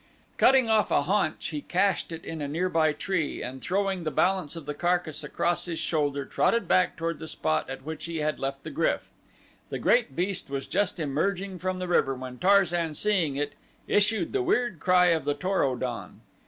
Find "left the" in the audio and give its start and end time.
8.39-8.71